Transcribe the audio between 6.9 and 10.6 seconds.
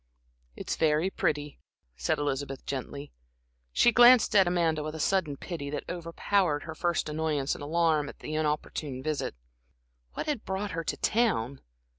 annoyance and alarm at the inopportune visit. What had